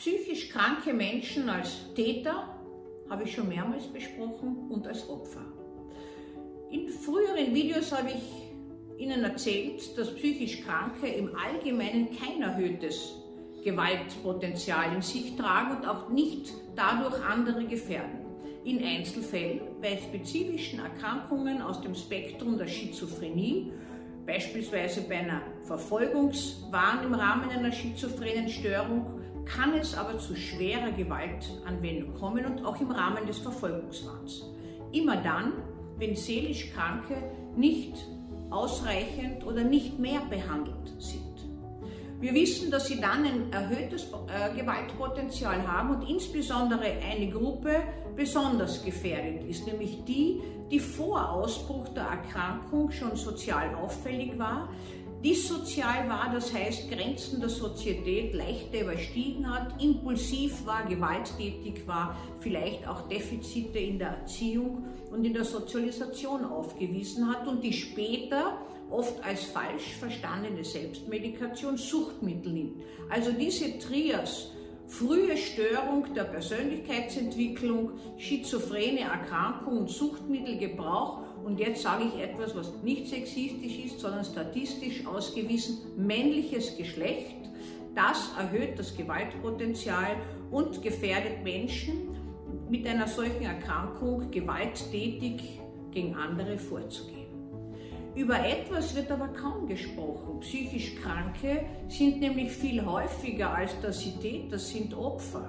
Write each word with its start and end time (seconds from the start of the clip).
Psychisch 0.00 0.48
kranke 0.48 0.94
Menschen 0.94 1.50
als 1.50 1.92
Täter 1.94 2.56
habe 3.10 3.24
ich 3.24 3.34
schon 3.34 3.50
mehrmals 3.50 3.86
besprochen 3.86 4.70
und 4.70 4.86
als 4.86 5.06
Opfer. 5.10 5.44
In 6.70 6.88
früheren 6.88 7.54
Videos 7.54 7.92
habe 7.92 8.08
ich 8.08 8.98
Ihnen 8.98 9.22
erzählt, 9.22 9.98
dass 9.98 10.14
psychisch 10.14 10.62
Kranke 10.62 11.06
im 11.06 11.36
Allgemeinen 11.36 12.08
kein 12.16 12.40
erhöhtes 12.40 13.12
Gewaltpotenzial 13.62 14.94
in 14.94 15.02
sich 15.02 15.36
tragen 15.36 15.76
und 15.76 15.86
auch 15.86 16.08
nicht 16.08 16.50
dadurch 16.74 17.22
andere 17.22 17.66
gefährden. 17.66 18.20
In 18.64 18.82
Einzelfällen, 18.82 19.60
bei 19.82 19.98
spezifischen 19.98 20.80
Erkrankungen 20.80 21.60
aus 21.60 21.82
dem 21.82 21.94
Spektrum 21.94 22.56
der 22.56 22.68
Schizophrenie, 22.68 23.70
beispielsweise 24.24 25.02
bei 25.02 25.18
einer 25.18 25.42
Verfolgungswahn 25.64 27.04
im 27.04 27.12
Rahmen 27.12 27.50
einer 27.50 27.72
schizophrenen 27.72 28.48
Störung, 28.48 29.20
kann 29.54 29.74
es 29.74 29.96
aber 29.96 30.18
zu 30.18 30.36
schwerer 30.36 30.92
Gewaltanwendung 30.92 32.14
kommen 32.14 32.44
und 32.46 32.64
auch 32.64 32.80
im 32.80 32.90
Rahmen 32.90 33.26
des 33.26 33.38
Verfolgungswahns. 33.38 34.44
Immer 34.92 35.16
dann, 35.16 35.52
wenn 35.98 36.14
seelisch 36.16 36.72
Kranke 36.72 37.16
nicht 37.56 37.94
ausreichend 38.50 39.44
oder 39.46 39.62
nicht 39.62 39.98
mehr 39.98 40.20
behandelt 40.28 40.94
sind. 40.98 41.20
Wir 42.20 42.34
wissen, 42.34 42.70
dass 42.70 42.86
sie 42.86 43.00
dann 43.00 43.24
ein 43.24 43.52
erhöhtes 43.52 44.08
äh, 44.28 44.54
Gewaltpotenzial 44.54 45.66
haben 45.66 45.94
und 45.94 46.08
insbesondere 46.08 46.84
eine 47.10 47.30
Gruppe 47.30 47.76
besonders 48.14 48.84
gefährdet 48.84 49.48
ist, 49.48 49.66
nämlich 49.66 50.04
die, 50.04 50.42
die 50.70 50.80
vor 50.80 51.30
Ausbruch 51.30 51.88
der 51.88 52.04
Erkrankung 52.04 52.90
schon 52.90 53.16
sozial 53.16 53.74
auffällig 53.74 54.38
war, 54.38 54.68
dissozial 55.24 56.08
war, 56.08 56.30
das 56.32 56.52
heißt 56.52 56.90
Grenzen 56.90 57.40
der 57.40 57.48
Sozietät 57.48 58.34
leichter 58.34 58.82
überstiegen 58.82 59.48
hat, 59.48 59.82
impulsiv 59.82 60.64
war, 60.64 60.86
gewalttätig 60.86 61.86
war, 61.86 62.16
vielleicht 62.40 62.86
auch 62.88 63.08
Defizite 63.08 63.78
in 63.78 63.98
der 63.98 64.08
Erziehung 64.08 64.84
und 65.10 65.24
in 65.24 65.34
der 65.34 65.44
Sozialisation 65.44 66.44
aufgewiesen 66.44 67.28
hat 67.28 67.46
und 67.46 67.62
die 67.62 67.72
später 67.72 68.58
oft 68.90 69.22
als 69.24 69.44
falsch 69.44 69.94
verstandene 69.98 70.64
Selbstmedikation 70.64 71.76
Suchtmittel 71.76 72.52
nimmt. 72.52 72.82
Also 73.08 73.32
diese 73.32 73.78
Trias, 73.78 74.52
frühe 74.90 75.36
Störung 75.36 76.12
der 76.14 76.24
Persönlichkeitsentwicklung, 76.24 77.92
schizophrene 78.18 79.00
Erkrankung 79.00 79.78
und 79.78 79.90
Suchtmittelgebrauch 79.90 81.20
und 81.44 81.58
jetzt 81.58 81.82
sage 81.82 82.04
ich 82.04 82.20
etwas, 82.20 82.54
was 82.56 82.82
nicht 82.82 83.08
sexistisch 83.08 83.78
ist, 83.84 84.00
sondern 84.00 84.24
statistisch 84.24 85.06
ausgewiesen, 85.06 85.78
männliches 85.96 86.76
Geschlecht, 86.76 87.36
das 87.94 88.30
erhöht 88.38 88.78
das 88.78 88.96
Gewaltpotenzial 88.96 90.16
und 90.50 90.82
gefährdet 90.82 91.42
Menschen 91.44 92.08
mit 92.68 92.86
einer 92.86 93.06
solchen 93.06 93.42
Erkrankung 93.42 94.30
gewalttätig 94.30 95.60
gegen 95.92 96.14
andere 96.14 96.58
vorzugehen. 96.58 97.19
Über 98.14 98.44
etwas 98.44 98.94
wird 98.96 99.10
aber 99.10 99.28
kaum 99.28 99.68
gesprochen. 99.68 100.40
Psychisch 100.40 100.96
Kranke 100.96 101.64
sind 101.88 102.20
nämlich 102.20 102.50
viel 102.50 102.84
häufiger 102.84 103.54
als 103.54 103.80
dass 103.80 104.00
sie 104.00 104.12
Täter 104.12 104.58
sind 104.58 104.94
Opfer. 104.94 105.48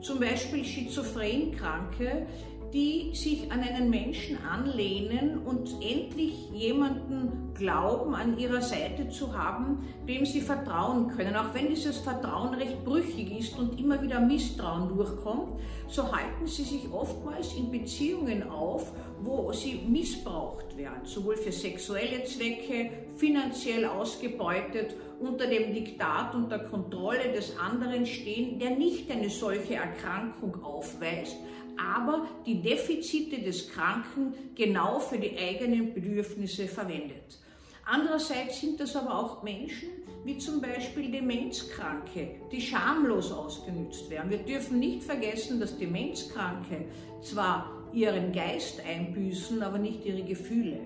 Zum 0.00 0.20
Beispiel 0.20 0.64
Schizophrenkranke 0.64 2.26
die 2.72 3.10
sich 3.14 3.50
an 3.50 3.60
einen 3.60 3.90
Menschen 3.90 4.38
anlehnen 4.44 5.38
und 5.38 5.72
endlich 5.80 6.50
jemanden 6.52 7.54
glauben, 7.54 8.14
an 8.14 8.38
ihrer 8.38 8.60
Seite 8.60 9.08
zu 9.08 9.36
haben, 9.36 9.88
dem 10.06 10.26
sie 10.26 10.40
vertrauen 10.40 11.08
können. 11.08 11.34
Auch 11.36 11.54
wenn 11.54 11.68
dieses 11.68 11.98
Vertrauen 11.98 12.54
recht 12.54 12.84
brüchig 12.84 13.38
ist 13.38 13.58
und 13.58 13.78
immer 13.80 14.00
wieder 14.02 14.20
Misstrauen 14.20 14.88
durchkommt, 14.88 15.60
so 15.88 16.04
halten 16.14 16.46
sie 16.46 16.64
sich 16.64 16.90
oftmals 16.92 17.54
in 17.54 17.70
Beziehungen 17.70 18.48
auf, 18.48 18.92
wo 19.22 19.52
sie 19.52 19.80
missbraucht 19.88 20.76
werden, 20.76 21.04
sowohl 21.04 21.36
für 21.36 21.52
sexuelle 21.52 22.24
Zwecke, 22.24 22.90
finanziell 23.16 23.86
ausgebeutet, 23.86 24.94
unter 25.20 25.48
dem 25.48 25.74
Diktat 25.74 26.34
und 26.34 26.50
der 26.50 26.60
Kontrolle 26.60 27.32
des 27.32 27.58
anderen 27.58 28.06
stehen, 28.06 28.58
der 28.58 28.70
nicht 28.70 29.10
eine 29.10 29.28
solche 29.28 29.74
Erkrankung 29.74 30.62
aufweist, 30.62 31.36
aber 31.78 32.26
die 32.46 32.60
Defizite 32.60 33.40
des 33.40 33.70
Kranken 33.70 34.34
genau 34.54 34.98
für 34.98 35.18
die 35.18 35.36
eigenen 35.38 35.94
Bedürfnisse 35.94 36.66
verwendet. 36.66 37.38
Andererseits 37.84 38.60
sind 38.60 38.80
das 38.80 38.94
aber 38.96 39.18
auch 39.18 39.42
Menschen, 39.42 39.88
wie 40.24 40.36
zum 40.36 40.60
Beispiel 40.60 41.10
Demenzkranke, 41.10 42.32
die 42.52 42.60
schamlos 42.60 43.32
ausgenützt 43.32 44.10
werden. 44.10 44.30
Wir 44.30 44.38
dürfen 44.38 44.78
nicht 44.78 45.02
vergessen, 45.02 45.58
dass 45.58 45.78
Demenzkranke 45.78 46.84
zwar 47.22 47.72
ihren 47.94 48.32
Geist 48.32 48.82
einbüßen, 48.84 49.62
aber 49.62 49.78
nicht 49.78 50.04
ihre 50.04 50.22
Gefühle. 50.22 50.80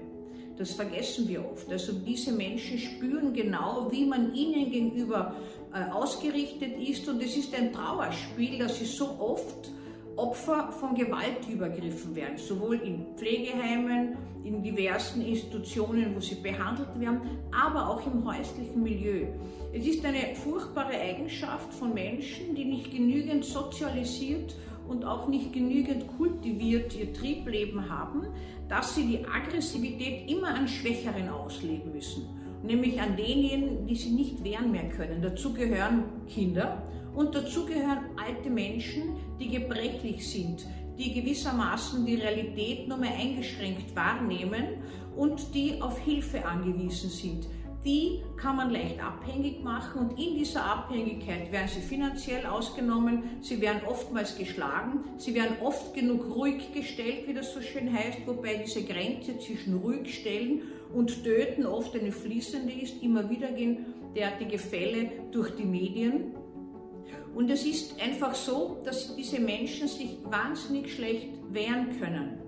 Das 0.57 0.73
vergessen 0.73 1.29
wir 1.29 1.45
oft. 1.45 1.69
Also 1.73 1.93
diese 1.93 2.31
Menschen 2.31 2.79
spüren 2.79 3.33
genau, 3.33 3.89
wie 3.91 4.05
man 4.05 4.33
ihnen 4.33 4.71
gegenüber 4.71 5.35
äh, 5.75 5.91
ausgerichtet 5.91 6.79
ist 6.79 7.09
und 7.09 7.21
es 7.21 7.37
ist 7.37 7.53
ein 7.55 7.73
Trauerspiel, 7.73 8.59
dass 8.59 8.79
sie 8.79 8.85
so 8.85 9.17
oft 9.19 9.73
Opfer 10.17 10.71
von 10.73 10.95
Gewaltübergriffen 10.95 12.15
werden, 12.15 12.37
sowohl 12.37 12.77
in 12.77 13.07
Pflegeheimen, 13.17 14.17
in 14.45 14.63
diversen 14.63 15.23
Institutionen, 15.23 16.15
wo 16.15 16.21
sie 16.21 16.35
behandelt 16.37 16.99
werden, 16.99 17.21
aber 17.53 17.89
auch 17.89 18.07
im 18.07 18.25
häuslichen 18.25 18.83
Milieu. 18.83 19.27
Es 19.73 19.87
ist 19.87 20.05
eine 20.05 20.35
furchtbare 20.35 20.99
Eigenschaft 20.99 21.73
von 21.75 21.95
Menschen, 21.95 22.55
die 22.55 22.65
nicht 22.65 22.91
genügend 22.91 23.45
sozialisiert 23.45 24.55
und 24.89 25.05
auch 25.05 25.29
nicht 25.29 25.53
genügend 25.53 26.07
kultiviert 26.17 26.95
ihr 26.99 27.13
Triebleben 27.13 27.89
haben, 27.89 28.27
dass 28.69 28.95
sie 28.95 29.07
die 29.07 29.25
Aggressivität 29.25 30.31
immer 30.31 30.55
an 30.55 30.67
Schwächeren 30.67 31.29
ausleben 31.29 31.93
müssen, 31.93 32.27
nämlich 32.63 33.01
an 33.01 33.17
denjenigen, 33.17 33.87
die 33.87 33.95
sie 33.95 34.11
nicht 34.11 34.43
wehren 34.45 34.73
mehr 34.73 34.89
können. 34.89 35.23
Dazu 35.23 35.53
gehören 35.53 36.05
Kinder 36.27 36.83
und 37.15 37.35
dazu 37.35 37.67
gehören 37.67 38.11
alte 38.17 38.51
Menschen, 38.51 39.17
die 39.39 39.49
gebrechlich 39.49 40.27
sind, 40.29 40.67
die 40.99 41.13
gewissermaßen 41.13 42.05
die 42.05 42.17
Realität 42.17 42.89
nur 42.89 42.99
mehr 42.99 43.15
eingeschränkt 43.15 43.95
wahrnehmen 43.95 44.83
und 45.17 45.55
die 45.55 45.81
auf 45.81 45.99
Hilfe 45.99 46.45
angewiesen 46.45 47.11
sind. 47.11 47.47
Die 47.85 48.23
kann 48.37 48.57
man 48.57 48.71
leicht 48.71 49.03
abhängig 49.03 49.65
machen 49.65 50.03
und 50.03 50.11
in 50.19 50.37
dieser 50.37 50.65
Abhängigkeit 50.65 51.51
werden 51.51 51.67
sie 51.67 51.81
finanziell 51.81 52.47
ausgenommen, 52.47 53.25
sie 53.41 53.61
werden 53.61 53.81
oftmals 53.89 54.39
geschlagen, 54.39 55.01
sie 55.17 55.35
werden 55.35 55.57
oft 55.61 55.93
genug 55.93 56.33
ruhig 56.33 56.73
gestellt, 56.73 57.27
wie 57.27 57.35
das 57.35 57.53
so 57.53 57.61
schön 57.61 57.93
heißt, 57.93 58.21
wobei 58.25 58.63
diese 58.65 58.85
Grenze 58.85 59.37
zwischen 59.41 59.79
ruhig 59.79 60.15
stellen 60.15 60.63
und 60.95 61.25
töten 61.25 61.67
oft 61.67 61.97
eine 61.97 62.13
fließende 62.13 62.73
ist. 62.73 63.03
Immer 63.03 63.29
wieder 63.29 63.51
gehen 63.51 63.85
derartige 64.15 64.59
Fälle 64.59 65.11
durch 65.33 65.57
die 65.57 65.65
Medien 65.65 66.35
und 67.35 67.51
es 67.51 67.65
ist 67.65 68.01
einfach 68.01 68.35
so, 68.35 68.79
dass 68.85 69.15
diese 69.17 69.41
Menschen 69.41 69.89
sich 69.89 70.19
wahnsinnig 70.25 70.93
schlecht 70.93 71.29
wehren 71.51 71.99
können. 71.99 72.39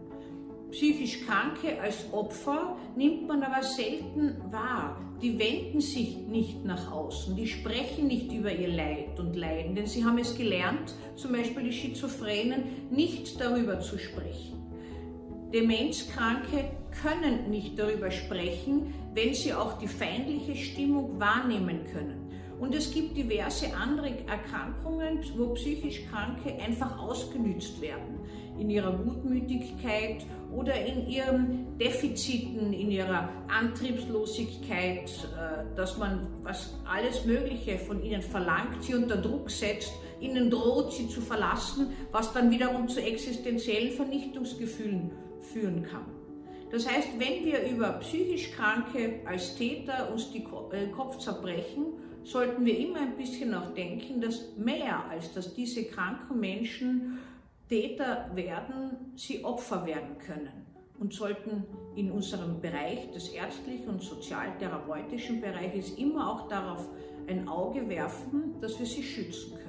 Psychisch 0.70 1.24
Kranke 1.24 1.80
als 1.80 2.12
Opfer 2.12 2.76
nimmt 2.96 3.28
man 3.28 3.42
aber 3.42 3.62
selten 3.62 4.36
wahr. 4.50 5.00
Die 5.22 5.38
wenden 5.38 5.80
sich 5.80 6.18
nicht 6.18 6.64
nach 6.64 6.90
außen, 6.90 7.36
die 7.36 7.46
sprechen 7.46 8.08
nicht 8.08 8.32
über 8.32 8.52
ihr 8.52 8.68
Leid 8.68 9.18
und 9.18 9.36
Leiden, 9.36 9.76
denn 9.76 9.86
sie 9.86 10.04
haben 10.04 10.18
es 10.18 10.36
gelernt, 10.36 10.94
zum 11.14 11.32
Beispiel 11.32 11.62
die 11.62 11.72
Schizophrenen, 11.72 12.64
nicht 12.90 13.40
darüber 13.40 13.80
zu 13.80 13.96
sprechen. 13.96 14.60
Demenzkranke 15.52 16.64
können 17.00 17.48
nicht 17.48 17.78
darüber 17.78 18.10
sprechen, 18.10 18.92
wenn 19.14 19.32
sie 19.32 19.54
auch 19.54 19.78
die 19.78 19.86
feindliche 19.86 20.56
Stimmung 20.56 21.20
wahrnehmen 21.20 21.84
können. 21.92 22.28
Und 22.60 22.74
es 22.74 22.92
gibt 22.92 23.16
diverse 23.16 23.74
andere 23.74 24.10
Erkrankungen, 24.26 25.18
wo 25.36 25.48
psychisch 25.54 26.02
Kranke 26.10 26.54
einfach 26.62 26.98
ausgenützt 26.98 27.80
werden. 27.80 28.20
In 28.58 28.70
ihrer 28.70 28.92
Gutmütigkeit 28.92 30.24
oder 30.52 30.74
in 30.74 31.08
ihren 31.08 31.76
Defiziten, 31.78 32.72
in 32.72 32.90
ihrer 32.90 33.28
Antriebslosigkeit, 33.48 35.10
äh, 35.10 35.76
dass 35.76 35.98
man 35.98 36.28
was 36.42 36.78
alles 36.88 37.24
Mögliche 37.24 37.78
von 37.78 38.02
ihnen 38.02 38.22
verlangt, 38.22 38.82
sie 38.82 38.94
unter 38.94 39.16
Druck 39.16 39.50
setzt, 39.50 39.92
ihnen 40.20 40.50
droht, 40.50 40.92
sie 40.92 41.08
zu 41.08 41.20
verlassen, 41.20 41.88
was 42.12 42.32
dann 42.32 42.50
wiederum 42.50 42.88
zu 42.88 43.00
existenziellen 43.02 43.92
Vernichtungsgefühlen 43.92 45.10
führen 45.40 45.82
kann. 45.82 46.23
Das 46.70 46.88
heißt, 46.88 47.08
wenn 47.18 47.44
wir 47.44 47.68
über 47.68 47.90
psychisch 48.00 48.52
Kranke 48.52 49.20
als 49.24 49.54
Täter 49.56 50.10
uns 50.12 50.32
den 50.32 50.46
äh, 50.72 50.86
Kopf 50.88 51.18
zerbrechen, 51.18 51.86
sollten 52.24 52.64
wir 52.64 52.78
immer 52.78 53.00
ein 53.00 53.16
bisschen 53.16 53.54
auch 53.54 53.74
denken, 53.74 54.20
dass 54.20 54.56
mehr 54.56 55.04
als 55.10 55.32
dass 55.32 55.54
diese 55.54 55.84
kranken 55.84 56.40
Menschen 56.40 57.18
Täter 57.68 58.30
werden, 58.34 59.12
sie 59.16 59.44
Opfer 59.44 59.86
werden 59.86 60.18
können 60.18 60.64
und 60.98 61.12
sollten 61.12 61.64
in 61.96 62.10
unserem 62.10 62.60
Bereich 62.60 63.10
des 63.12 63.28
ärztlichen 63.28 63.88
und 63.88 64.02
sozialtherapeutischen 64.02 65.40
Bereiches 65.40 65.92
immer 65.92 66.30
auch 66.30 66.48
darauf 66.48 66.88
ein 67.26 67.48
Auge 67.48 67.88
werfen, 67.88 68.54
dass 68.60 68.78
wir 68.78 68.86
sie 68.86 69.02
schützen 69.02 69.54
können. 69.54 69.64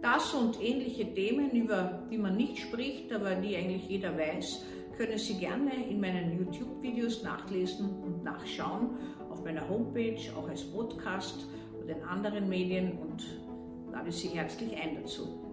Das 0.00 0.32
und 0.32 0.62
ähnliche 0.62 1.12
Themen, 1.12 1.50
über 1.50 2.02
die 2.10 2.16
man 2.16 2.36
nicht 2.36 2.58
spricht, 2.58 3.12
aber 3.12 3.34
die 3.34 3.56
eigentlich 3.56 3.88
jeder 3.88 4.16
weiß, 4.16 4.64
können 5.00 5.16
Sie 5.16 5.38
gerne 5.38 5.70
in 5.88 5.98
meinen 5.98 6.36
YouTube-Videos 6.38 7.22
nachlesen 7.22 7.88
und 8.02 8.22
nachschauen, 8.22 8.90
auf 9.30 9.42
meiner 9.42 9.66
Homepage, 9.66 10.20
auch 10.36 10.46
als 10.46 10.62
Podcast 10.62 11.46
oder 11.82 11.96
in 11.96 12.02
anderen 12.02 12.46
Medien 12.50 12.98
und 12.98 13.24
lade 13.90 14.12
Sie 14.12 14.28
herzlich 14.28 14.76
ein 14.76 14.96
dazu. 14.96 15.49